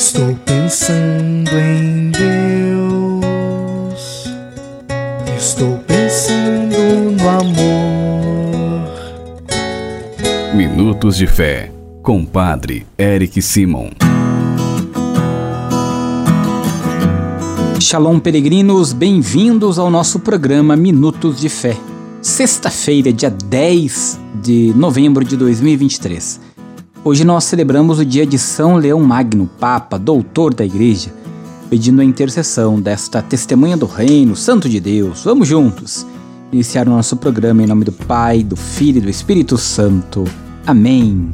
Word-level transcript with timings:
Estou 0.00 0.34
pensando 0.46 1.50
em 1.58 2.10
Deus. 2.10 3.20
Estou 5.36 5.76
pensando 5.86 6.74
no 7.20 7.28
amor. 7.28 8.88
Minutos 10.54 11.18
de 11.18 11.26
Fé, 11.26 11.70
com 12.02 12.24
Padre 12.24 12.86
Eric 12.96 13.42
Simon. 13.42 13.90
Shalom, 17.78 18.18
peregrinos, 18.20 18.94
bem-vindos 18.94 19.78
ao 19.78 19.90
nosso 19.90 20.18
programa 20.18 20.76
Minutos 20.76 21.38
de 21.38 21.50
Fé. 21.50 21.76
Sexta-feira, 22.22 23.12
dia 23.12 23.28
10 23.28 24.18
de 24.42 24.72
novembro 24.74 25.22
de 25.22 25.36
2023. 25.36 26.48
Hoje 27.02 27.24
nós 27.24 27.44
celebramos 27.44 27.98
o 27.98 28.04
dia 28.04 28.26
de 28.26 28.38
São 28.38 28.76
Leão 28.76 29.00
Magno, 29.00 29.48
Papa, 29.58 29.98
Doutor 29.98 30.52
da 30.52 30.66
Igreja, 30.66 31.10
pedindo 31.70 32.02
a 32.02 32.04
intercessão 32.04 32.78
desta 32.78 33.22
testemunha 33.22 33.74
do 33.74 33.86
Reino, 33.86 34.36
Santo 34.36 34.68
de 34.68 34.78
Deus. 34.78 35.24
Vamos 35.24 35.48
juntos 35.48 36.06
iniciar 36.52 36.86
o 36.86 36.90
nosso 36.90 37.16
programa 37.16 37.62
em 37.62 37.66
nome 37.66 37.86
do 37.86 37.92
Pai, 37.92 38.42
do 38.42 38.54
Filho 38.54 38.98
e 38.98 39.00
do 39.00 39.08
Espírito 39.08 39.56
Santo. 39.56 40.24
Amém. 40.66 41.30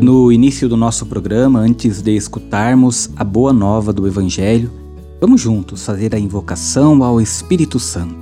No 0.00 0.32
início 0.32 0.68
do 0.68 0.76
nosso 0.76 1.06
programa, 1.06 1.60
antes 1.60 2.02
de 2.02 2.16
escutarmos 2.16 3.10
a 3.14 3.22
boa 3.22 3.52
nova 3.52 3.92
do 3.92 4.08
Evangelho, 4.08 4.72
vamos 5.20 5.40
juntos 5.40 5.84
fazer 5.84 6.16
a 6.16 6.18
invocação 6.18 7.04
ao 7.04 7.20
Espírito 7.20 7.78
Santo. 7.78 8.21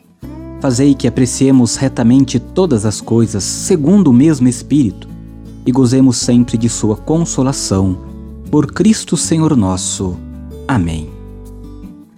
Fazei 0.61 0.93
que 0.93 1.07
apreciemos 1.07 1.75
retamente 1.75 2.39
todas 2.39 2.85
as 2.85 3.01
coisas 3.01 3.43
segundo 3.43 4.11
o 4.11 4.13
mesmo 4.13 4.47
Espírito 4.47 5.09
e 5.65 5.71
gozemos 5.71 6.17
sempre 6.17 6.55
de 6.55 6.69
Sua 6.69 6.95
consolação. 6.95 7.97
Por 8.51 8.71
Cristo 8.71 9.17
Senhor 9.17 9.57
nosso. 9.57 10.15
Amém. 10.67 11.09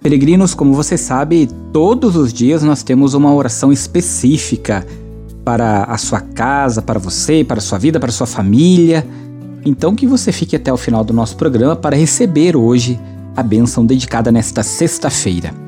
Peregrinos, 0.02 0.52
como 0.52 0.74
você 0.74 0.98
sabe, 0.98 1.48
todos 1.72 2.16
os 2.16 2.34
dias 2.34 2.62
nós 2.62 2.82
temos 2.82 3.14
uma 3.14 3.32
oração 3.32 3.72
específica 3.72 4.86
para 5.42 5.84
a 5.84 5.96
sua 5.96 6.20
casa, 6.20 6.82
para 6.82 6.98
você, 6.98 7.42
para 7.42 7.60
a 7.60 7.62
sua 7.62 7.78
vida, 7.78 7.98
para 7.98 8.10
a 8.10 8.12
sua 8.12 8.26
família. 8.26 9.06
Então 9.64 9.96
que 9.96 10.06
você 10.06 10.30
fique 10.30 10.54
até 10.54 10.70
o 10.70 10.76
final 10.76 11.02
do 11.02 11.14
nosso 11.14 11.34
programa 11.38 11.74
para 11.74 11.96
receber 11.96 12.54
hoje 12.54 13.00
a 13.34 13.42
bênção 13.42 13.86
dedicada 13.86 14.30
nesta 14.30 14.62
sexta-feira. 14.62 15.63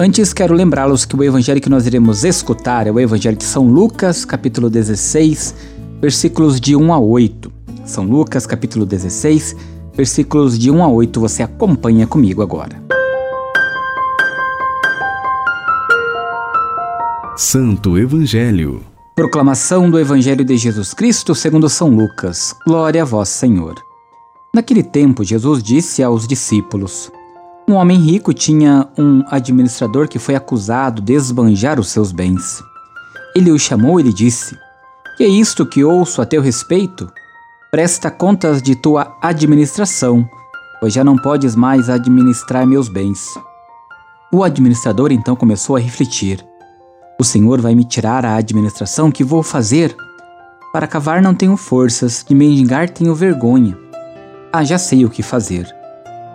Antes, 0.00 0.32
quero 0.32 0.54
lembrá-los 0.54 1.04
que 1.04 1.16
o 1.16 1.24
evangelho 1.24 1.60
que 1.60 1.68
nós 1.68 1.84
iremos 1.84 2.22
escutar 2.22 2.86
é 2.86 2.90
o 2.92 3.00
evangelho 3.00 3.36
de 3.36 3.42
São 3.42 3.66
Lucas, 3.66 4.24
capítulo 4.24 4.70
16, 4.70 5.52
versículos 6.00 6.60
de 6.60 6.76
1 6.76 6.92
a 6.92 7.00
8. 7.00 7.52
São 7.84 8.04
Lucas, 8.04 8.46
capítulo 8.46 8.86
16, 8.86 9.56
versículos 9.92 10.56
de 10.56 10.70
1 10.70 10.84
a 10.84 10.88
8. 10.88 11.18
Você 11.18 11.42
acompanha 11.42 12.06
comigo 12.06 12.42
agora. 12.42 12.80
Santo 17.36 17.98
Evangelho. 17.98 18.80
Proclamação 19.16 19.90
do 19.90 19.98
Evangelho 19.98 20.44
de 20.44 20.56
Jesus 20.56 20.94
Cristo 20.94 21.34
segundo 21.34 21.68
São 21.68 21.88
Lucas. 21.88 22.54
Glória 22.64 23.02
a 23.02 23.04
vós, 23.04 23.30
Senhor. 23.30 23.74
Naquele 24.54 24.84
tempo, 24.84 25.24
Jesus 25.24 25.60
disse 25.60 26.04
aos 26.04 26.24
discípulos: 26.24 27.10
um 27.68 27.74
homem 27.74 27.98
rico 27.98 28.32
tinha 28.32 28.88
um 28.96 29.22
administrador 29.28 30.08
que 30.08 30.18
foi 30.18 30.34
acusado 30.34 31.02
de 31.02 31.12
esbanjar 31.12 31.78
os 31.78 31.88
seus 31.88 32.10
bens. 32.10 32.62
Ele 33.36 33.50
o 33.50 33.58
chamou 33.58 34.00
e 34.00 34.04
lhe 34.04 34.12
disse: 34.12 34.56
Que 35.16 35.24
é 35.24 35.28
isto 35.28 35.66
que 35.66 35.84
ouço 35.84 36.22
a 36.22 36.26
teu 36.26 36.40
respeito? 36.40 37.12
Presta 37.70 38.10
contas 38.10 38.62
de 38.62 38.74
tua 38.74 39.14
administração, 39.20 40.26
pois 40.80 40.94
já 40.94 41.04
não 41.04 41.16
podes 41.16 41.54
mais 41.54 41.90
administrar 41.90 42.66
meus 42.66 42.88
bens. 42.88 43.34
O 44.32 44.42
administrador 44.42 45.12
então 45.12 45.36
começou 45.36 45.76
a 45.76 45.80
refletir: 45.80 46.44
O 47.20 47.24
Senhor 47.24 47.60
vai 47.60 47.74
me 47.74 47.84
tirar 47.84 48.24
a 48.24 48.36
administração 48.36 49.10
que 49.10 49.22
vou 49.22 49.42
fazer? 49.42 49.94
Para 50.72 50.86
cavar 50.86 51.20
não 51.20 51.34
tenho 51.34 51.56
forças, 51.56 52.24
de 52.26 52.34
mendigar 52.34 52.88
tenho 52.88 53.14
vergonha. 53.14 53.76
Ah, 54.50 54.64
já 54.64 54.78
sei 54.78 55.04
o 55.04 55.10
que 55.10 55.22
fazer 55.22 55.77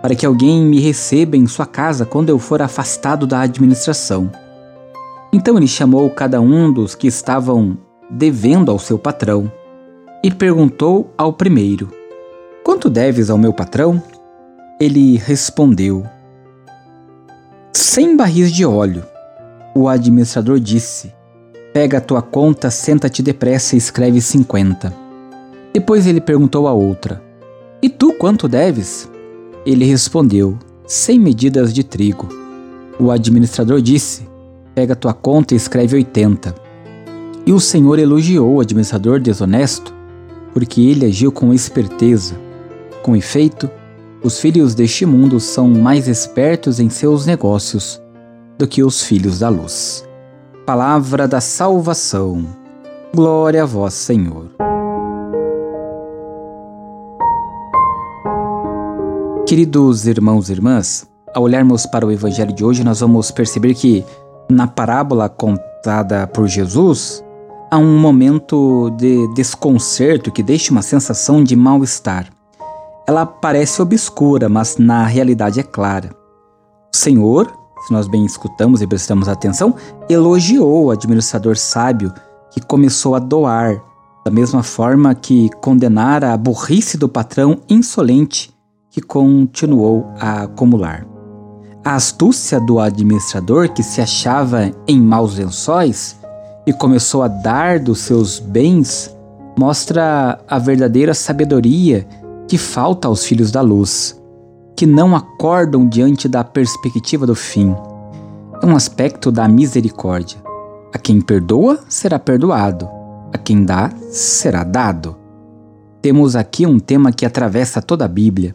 para 0.04 0.14
que 0.14 0.26
alguém 0.26 0.60
me 0.60 0.80
receba 0.80 1.34
em 1.34 1.46
sua 1.46 1.64
casa 1.64 2.04
quando 2.04 2.28
eu 2.28 2.38
for 2.38 2.60
afastado 2.60 3.26
da 3.26 3.40
administração. 3.40 4.30
Então 5.32 5.56
ele 5.56 5.66
chamou 5.66 6.10
cada 6.10 6.42
um 6.42 6.70
dos 6.70 6.94
que 6.94 7.06
estavam 7.06 7.78
devendo 8.10 8.70
ao 8.70 8.78
seu 8.78 8.98
patrão 8.98 9.50
e 10.22 10.30
perguntou 10.30 11.10
ao 11.16 11.32
primeiro: 11.32 11.90
Quanto 12.62 12.90
deves 12.90 13.30
ao 13.30 13.38
meu 13.38 13.54
patrão? 13.54 14.02
Ele 14.78 15.16
respondeu: 15.16 16.04
Cem 17.72 18.14
barris 18.14 18.52
de 18.52 18.66
óleo. 18.66 19.06
O 19.74 19.88
administrador 19.88 20.60
disse: 20.60 21.14
Pega 21.72 21.96
a 21.96 22.02
tua 22.02 22.20
conta, 22.20 22.70
senta-te 22.70 23.22
depressa 23.22 23.74
e 23.74 23.78
escreve 23.78 24.20
cinquenta. 24.20 24.92
Depois 25.72 26.06
ele 26.06 26.20
perguntou 26.20 26.68
a 26.68 26.74
outra: 26.74 27.22
E 27.80 27.88
tu 27.88 28.12
quanto 28.12 28.46
deves? 28.46 29.13
Ele 29.66 29.84
respondeu: 29.84 30.58
Cem 30.86 31.18
medidas 31.18 31.72
de 31.72 31.82
trigo. 31.82 32.28
O 32.98 33.10
administrador 33.10 33.80
disse: 33.80 34.28
Pega 34.74 34.94
tua 34.94 35.14
conta 35.14 35.54
e 35.54 35.56
escreve 35.56 35.96
oitenta. 35.96 36.54
E 37.46 37.52
o 37.52 37.60
Senhor 37.60 37.98
elogiou 37.98 38.54
o 38.54 38.60
administrador 38.60 39.20
desonesto, 39.20 39.94
porque 40.52 40.80
ele 40.80 41.06
agiu 41.06 41.32
com 41.32 41.52
esperteza. 41.52 42.34
Com 43.02 43.16
efeito, 43.16 43.70
os 44.22 44.38
filhos 44.40 44.74
deste 44.74 45.04
mundo 45.04 45.38
são 45.38 45.68
mais 45.68 46.08
espertos 46.08 46.80
em 46.80 46.88
seus 46.88 47.26
negócios 47.26 48.00
do 48.58 48.66
que 48.66 48.82
os 48.82 49.02
filhos 49.02 49.38
da 49.38 49.48
luz. 49.48 50.06
Palavra 50.64 51.28
da 51.28 51.40
salvação. 51.40 52.46
Glória 53.14 53.62
a 53.62 53.66
vós, 53.66 53.92
Senhor. 53.94 54.50
Queridos 59.46 60.06
irmãos 60.06 60.48
e 60.48 60.52
irmãs, 60.52 61.06
ao 61.34 61.42
olharmos 61.42 61.84
para 61.84 62.06
o 62.06 62.10
evangelho 62.10 62.50
de 62.50 62.64
hoje, 62.64 62.82
nós 62.82 63.00
vamos 63.00 63.30
perceber 63.30 63.74
que 63.74 64.02
na 64.50 64.66
parábola 64.66 65.28
contada 65.28 66.26
por 66.26 66.48
Jesus, 66.48 67.22
há 67.70 67.76
um 67.76 67.98
momento 67.98 68.88
de 68.96 69.28
desconcerto 69.34 70.32
que 70.32 70.42
deixa 70.42 70.72
uma 70.72 70.80
sensação 70.80 71.44
de 71.44 71.54
mal-estar. 71.54 72.30
Ela 73.06 73.26
parece 73.26 73.82
obscura, 73.82 74.48
mas 74.48 74.78
na 74.78 75.04
realidade 75.04 75.60
é 75.60 75.62
clara. 75.62 76.16
O 76.94 76.96
Senhor, 76.96 77.52
se 77.86 77.92
nós 77.92 78.08
bem 78.08 78.24
escutamos 78.24 78.80
e 78.80 78.86
prestamos 78.86 79.28
atenção, 79.28 79.74
elogiou 80.08 80.86
o 80.86 80.90
administrador 80.90 81.58
sábio 81.58 82.10
que 82.50 82.62
começou 82.62 83.14
a 83.14 83.18
doar, 83.18 83.78
da 84.24 84.30
mesma 84.30 84.62
forma 84.62 85.14
que 85.14 85.50
condenara 85.60 86.32
a 86.32 86.36
burrice 86.38 86.96
do 86.96 87.10
patrão 87.10 87.60
insolente 87.68 88.53
que 88.94 89.02
continuou 89.02 90.06
a 90.20 90.44
acumular. 90.44 91.04
A 91.84 91.96
astúcia 91.96 92.60
do 92.60 92.78
administrador, 92.78 93.72
que 93.72 93.82
se 93.82 94.00
achava 94.00 94.70
em 94.86 95.00
maus 95.00 95.36
lençóis 95.36 96.16
e 96.64 96.72
começou 96.72 97.24
a 97.24 97.26
dar 97.26 97.80
dos 97.80 97.98
seus 97.98 98.38
bens, 98.38 99.12
mostra 99.58 100.38
a 100.48 100.58
verdadeira 100.60 101.12
sabedoria 101.12 102.06
que 102.46 102.56
falta 102.56 103.08
aos 103.08 103.24
filhos 103.24 103.50
da 103.50 103.60
luz, 103.60 104.16
que 104.76 104.86
não 104.86 105.16
acordam 105.16 105.88
diante 105.88 106.28
da 106.28 106.44
perspectiva 106.44 107.26
do 107.26 107.34
fim. 107.34 107.74
É 108.62 108.66
um 108.66 108.76
aspecto 108.76 109.32
da 109.32 109.48
misericórdia. 109.48 110.38
A 110.94 110.98
quem 110.98 111.20
perdoa 111.20 111.80
será 111.88 112.20
perdoado, 112.20 112.88
a 113.32 113.38
quem 113.38 113.64
dá 113.64 113.90
será 114.12 114.62
dado. 114.62 115.16
Temos 116.00 116.36
aqui 116.36 116.64
um 116.64 116.78
tema 116.78 117.10
que 117.10 117.26
atravessa 117.26 117.82
toda 117.82 118.04
a 118.04 118.08
Bíblia. 118.08 118.54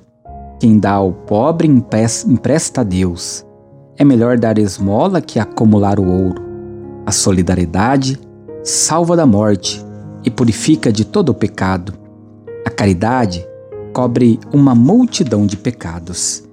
Quem 0.60 0.78
dá 0.78 0.92
ao 0.92 1.14
pobre 1.14 1.70
empresta 1.70 2.82
a 2.82 2.84
Deus. 2.84 3.46
É 3.98 4.04
melhor 4.04 4.38
dar 4.38 4.58
esmola 4.58 5.22
que 5.22 5.40
acumular 5.40 6.00
o 6.00 6.06
ouro. 6.06 6.42
A 7.06 7.14
solidariedade 7.14 8.20
salva 8.62 9.16
da 9.16 9.26
morte 9.26 9.82
e 10.24 10.30
purifica 10.30 10.92
de 10.92 11.06
todo 11.06 11.30
o 11.30 11.34
pecado. 11.34 11.94
A 12.66 12.70
caridade 12.70 13.48
cobre 13.94 14.38
uma 14.54 14.76
multidão 14.76 15.48
de 15.48 15.56
pecados. 15.56 16.44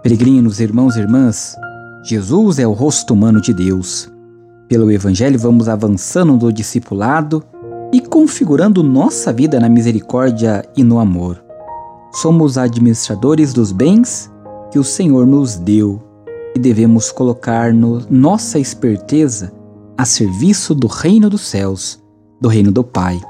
Peregrinos, 0.00 0.60
irmãos 0.60 0.94
e 0.94 1.00
irmãs, 1.00 1.56
Jesus 2.04 2.60
é 2.60 2.66
o 2.68 2.72
rosto 2.72 3.14
humano 3.14 3.40
de 3.40 3.52
Deus. 3.52 4.08
Pelo 4.68 4.92
Evangelho, 4.92 5.40
vamos 5.40 5.68
avançando 5.68 6.36
no 6.36 6.52
discipulado 6.52 7.42
e 7.92 8.00
configurando 8.00 8.80
nossa 8.84 9.32
vida 9.32 9.58
na 9.58 9.68
misericórdia 9.68 10.64
e 10.76 10.84
no 10.84 11.00
amor. 11.00 11.45
Somos 12.16 12.56
administradores 12.56 13.52
dos 13.52 13.72
bens 13.72 14.32
que 14.72 14.78
o 14.78 14.84
Senhor 14.84 15.26
nos 15.26 15.56
deu 15.56 16.02
e 16.54 16.58
devemos 16.58 17.12
colocar 17.12 17.74
no 17.74 18.00
nossa 18.08 18.58
esperteza 18.58 19.52
a 19.98 20.06
serviço 20.06 20.74
do 20.74 20.86
reino 20.86 21.28
dos 21.28 21.42
céus, 21.42 22.02
do 22.40 22.48
reino 22.48 22.72
do 22.72 22.82
Pai, 22.82 23.20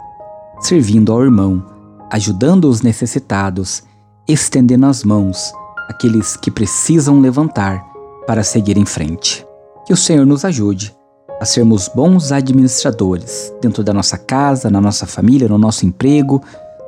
servindo 0.60 1.10
ao 1.10 1.20
irmão, 1.20 1.66
ajudando 2.12 2.66
os 2.66 2.80
necessitados, 2.80 3.82
estendendo 4.28 4.86
as 4.86 5.02
mãos 5.02 5.52
àqueles 5.88 6.36
que 6.36 6.48
precisam 6.48 7.18
levantar 7.18 7.84
para 8.24 8.44
seguir 8.44 8.78
em 8.78 8.86
frente. 8.86 9.44
Que 9.84 9.92
o 9.92 9.96
Senhor 9.96 10.24
nos 10.24 10.44
ajude 10.44 10.94
a 11.40 11.44
sermos 11.44 11.90
bons 11.92 12.30
administradores 12.30 13.52
dentro 13.60 13.82
da 13.82 13.92
nossa 13.92 14.16
casa, 14.16 14.70
na 14.70 14.80
nossa 14.80 15.06
família, 15.06 15.48
no 15.48 15.58
nosso 15.58 15.84
emprego, 15.84 16.40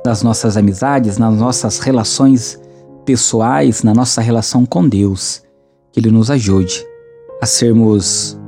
nas 0.05 0.23
nossas 0.23 0.57
amizades, 0.57 1.17
nas 1.17 1.35
nossas 1.35 1.79
relações 1.79 2.59
pessoais, 3.05 3.83
na 3.83 3.93
nossa 3.93 4.21
relação 4.21 4.65
com 4.65 4.87
Deus. 4.87 5.41
Que 5.91 5.99
Ele 5.99 6.11
nos 6.11 6.29
ajude 6.29 6.85
a 7.41 7.45
sermos 7.45 8.39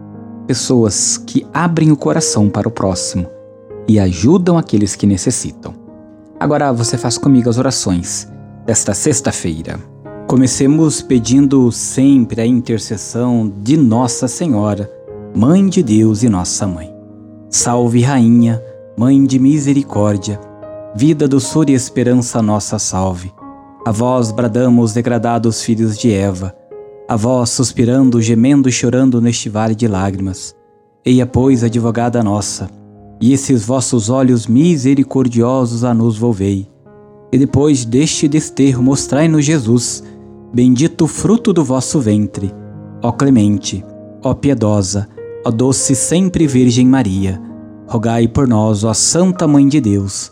pessoas 0.45 1.17
que 1.17 1.45
abrem 1.53 1.91
o 1.91 1.97
coração 1.97 2.49
para 2.49 2.67
o 2.67 2.71
próximo 2.71 3.27
e 3.87 3.99
ajudam 3.99 4.57
aqueles 4.57 4.95
que 4.95 5.07
necessitam. 5.07 5.73
Agora 6.39 6.71
você 6.71 6.97
faz 6.97 7.17
comigo 7.17 7.49
as 7.49 7.57
orações 7.57 8.27
desta 8.65 8.93
sexta-feira. 8.93 9.79
Comecemos 10.27 11.01
pedindo 11.01 11.71
sempre 11.71 12.41
a 12.41 12.45
intercessão 12.45 13.51
de 13.61 13.75
Nossa 13.75 14.27
Senhora 14.27 14.89
Mãe 15.33 15.67
de 15.67 15.81
Deus 15.81 16.23
e 16.23 16.29
Nossa 16.29 16.67
Mãe. 16.67 16.93
Salve, 17.49 18.01
Rainha, 18.01 18.61
Mãe 18.97 19.23
de 19.23 19.39
Misericórdia, 19.39 20.37
vida, 20.95 21.27
doçura 21.27 21.71
e 21.71 21.73
esperança 21.73 22.41
nossa 22.41 22.77
salve. 22.77 23.31
A 23.85 23.91
vós 23.91 24.31
bradamos, 24.31 24.93
degradados 24.93 25.63
filhos 25.63 25.97
de 25.97 26.11
Eva, 26.11 26.55
a 27.07 27.15
vós 27.15 27.49
suspirando, 27.49 28.21
gemendo 28.21 28.69
e 28.69 28.71
chorando 28.71 29.19
neste 29.19 29.49
vale 29.49 29.73
de 29.75 29.87
lágrimas. 29.87 30.55
Eia, 31.03 31.25
pois, 31.25 31.63
advogada 31.63 32.23
nossa, 32.23 32.69
e 33.19 33.33
esses 33.33 33.65
vossos 33.65 34.09
olhos 34.09 34.47
misericordiosos 34.47 35.83
a 35.83 35.93
nos 35.93 36.17
volvei. 36.17 36.69
E 37.31 37.37
depois 37.37 37.85
deste 37.85 38.27
desterro 38.27 38.83
mostrai-nos 38.83 39.45
Jesus, 39.45 40.03
bendito 40.53 41.07
fruto 41.07 41.51
do 41.51 41.63
vosso 41.63 41.99
ventre. 41.99 42.53
Ó 43.01 43.11
clemente, 43.11 43.83
ó 44.23 44.33
piedosa, 44.33 45.07
Ó 45.43 45.49
doce 45.49 45.95
sempre 45.95 46.45
Virgem 46.45 46.85
Maria, 46.85 47.41
rogai 47.87 48.27
por 48.27 48.47
nós, 48.47 48.83
ó 48.83 48.93
Santa 48.93 49.47
Mãe 49.47 49.67
de 49.67 49.81
Deus, 49.81 50.31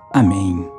Amém. 0.13 0.69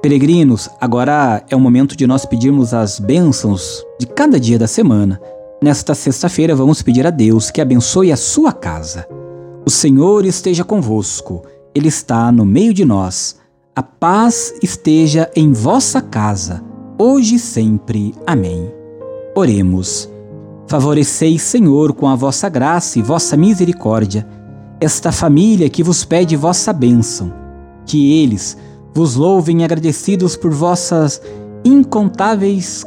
Peregrinos, 0.00 0.70
agora 0.80 1.44
é 1.50 1.56
o 1.56 1.60
momento 1.60 1.96
de 1.96 2.06
nós 2.06 2.24
pedirmos 2.24 2.72
as 2.72 3.00
bênçãos 3.00 3.84
de 3.98 4.06
cada 4.06 4.38
dia 4.38 4.58
da 4.58 4.68
semana. 4.68 5.20
Nesta 5.60 5.94
sexta-feira, 5.94 6.54
vamos 6.54 6.80
pedir 6.80 7.06
a 7.06 7.10
Deus 7.10 7.50
que 7.50 7.60
abençoe 7.60 8.12
a 8.12 8.16
sua 8.16 8.52
casa. 8.52 9.06
O 9.66 9.70
Senhor 9.70 10.24
esteja 10.24 10.64
convosco, 10.64 11.42
Ele 11.74 11.88
está 11.88 12.30
no 12.30 12.46
meio 12.46 12.72
de 12.72 12.84
nós. 12.84 13.36
A 13.74 13.82
paz 13.82 14.54
esteja 14.62 15.28
em 15.34 15.52
vossa 15.52 16.00
casa, 16.00 16.62
hoje 16.98 17.34
e 17.34 17.38
sempre. 17.38 18.14
Amém. 18.26 18.72
Oremos. 19.34 20.08
Favoreceis, 20.68 21.42
Senhor, 21.42 21.92
com 21.92 22.08
a 22.08 22.14
vossa 22.14 22.48
graça 22.48 22.96
e 22.98 23.02
vossa 23.02 23.36
misericórdia, 23.36 24.26
esta 24.80 25.10
família 25.10 25.68
que 25.68 25.82
vos 25.82 26.04
pede 26.04 26.36
vossa 26.36 26.72
bênção. 26.72 27.39
Que 27.90 28.22
eles 28.22 28.56
vos 28.94 29.16
louvem 29.16 29.64
agradecidos 29.64 30.36
por 30.36 30.52
vossas 30.52 31.20
incontáveis 31.64 32.86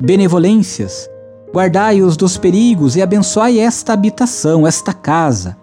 benevolências. 0.00 1.06
Guardai-os 1.52 2.16
dos 2.16 2.38
perigos 2.38 2.96
e 2.96 3.02
abençoai 3.02 3.58
esta 3.58 3.92
habitação, 3.92 4.66
esta 4.66 4.94
casa. 4.94 5.54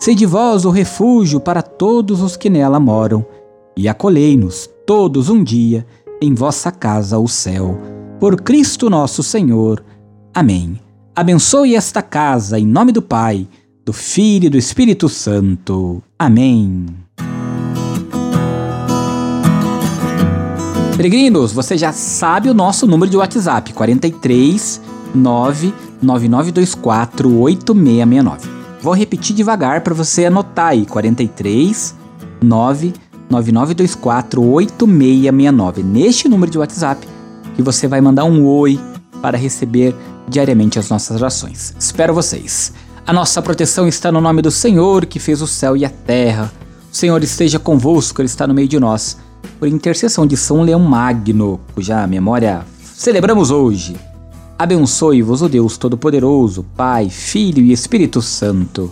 Sede 0.00 0.26
vós 0.26 0.64
o 0.64 0.70
refúgio 0.70 1.38
para 1.38 1.62
todos 1.62 2.20
os 2.20 2.36
que 2.36 2.50
nela 2.50 2.80
moram, 2.80 3.24
e 3.76 3.88
acolhei-nos 3.88 4.68
todos 4.84 5.28
um 5.28 5.44
dia 5.44 5.86
em 6.20 6.34
vossa 6.34 6.72
casa, 6.72 7.16
o 7.20 7.28
céu. 7.28 7.78
Por 8.18 8.40
Cristo 8.40 8.90
nosso 8.90 9.22
Senhor. 9.22 9.84
Amém. 10.34 10.80
Abençoe 11.14 11.76
esta 11.76 12.02
casa 12.02 12.58
em 12.58 12.66
nome 12.66 12.90
do 12.90 13.00
Pai, 13.00 13.46
do 13.84 13.92
Filho 13.92 14.46
e 14.46 14.50
do 14.50 14.58
Espírito 14.58 15.08
Santo. 15.08 16.02
Amém. 16.18 17.03
Peregrinos, 21.04 21.52
você 21.52 21.76
já 21.76 21.92
sabe 21.92 22.48
o 22.48 22.54
nosso 22.54 22.86
número 22.86 23.10
de 23.10 23.18
WhatsApp, 23.18 23.74
43 23.74 24.80
99924 25.14 27.40
8669. 27.40 28.48
Vou 28.80 28.94
repetir 28.94 29.36
devagar 29.36 29.82
para 29.82 29.92
você 29.92 30.24
anotar 30.24 30.68
aí, 30.68 30.86
43 30.86 31.94
99924 32.42 34.42
8669. 34.42 35.82
Neste 35.82 36.26
número 36.26 36.50
de 36.50 36.56
WhatsApp 36.56 37.06
que 37.54 37.60
você 37.60 37.86
vai 37.86 38.00
mandar 38.00 38.24
um 38.24 38.46
oi 38.46 38.80
para 39.20 39.36
receber 39.36 39.94
diariamente 40.26 40.78
as 40.78 40.88
nossas 40.88 41.20
orações. 41.20 41.74
Espero 41.78 42.14
vocês. 42.14 42.72
A 43.06 43.12
nossa 43.12 43.42
proteção 43.42 43.86
está 43.86 44.10
no 44.10 44.22
nome 44.22 44.40
do 44.40 44.50
Senhor 44.50 45.04
que 45.04 45.18
fez 45.18 45.42
o 45.42 45.46
céu 45.46 45.76
e 45.76 45.84
a 45.84 45.90
terra. 45.90 46.50
O 46.90 46.96
Senhor 46.96 47.22
esteja 47.22 47.58
convosco, 47.58 48.22
Ele 48.22 48.26
está 48.26 48.46
no 48.46 48.54
meio 48.54 48.68
de 48.68 48.80
nós. 48.80 49.22
Por 49.58 49.68
intercessão 49.68 50.26
de 50.26 50.36
São 50.36 50.62
Leão 50.62 50.80
Magno, 50.80 51.60
cuja 51.74 52.06
memória 52.06 52.64
celebramos 52.94 53.50
hoje. 53.50 53.96
Abençoe-vos 54.58 55.42
o 55.42 55.48
Deus 55.48 55.76
Todo-Poderoso, 55.76 56.64
Pai, 56.76 57.10
Filho 57.10 57.62
e 57.62 57.72
Espírito 57.72 58.22
Santo. 58.22 58.90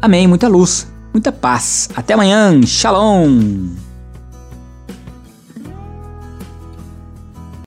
Amém. 0.00 0.26
Muita 0.26 0.48
luz, 0.48 0.86
muita 1.12 1.32
paz. 1.32 1.88
Até 1.96 2.14
amanhã. 2.14 2.60
Shalom. 2.66 3.89